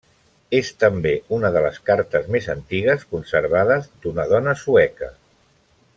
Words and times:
És 0.59 0.69
també 0.83 1.11
una 1.37 1.51
de 1.57 1.61
les 1.65 1.77
cartes 1.91 2.25
més 2.37 2.49
antigues 2.55 3.07
conservades 3.13 3.93
d'una 4.07 4.29
dona 4.33 4.57
sueca. 4.63 5.13